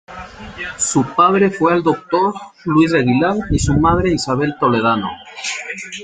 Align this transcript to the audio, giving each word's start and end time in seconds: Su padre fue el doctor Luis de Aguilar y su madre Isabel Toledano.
Su 0.79 1.05
padre 1.15 1.51
fue 1.51 1.75
el 1.75 1.83
doctor 1.83 2.33
Luis 2.65 2.91
de 2.91 3.01
Aguilar 3.01 3.35
y 3.51 3.59
su 3.59 3.75
madre 3.77 4.09
Isabel 4.11 4.55
Toledano. 4.59 5.11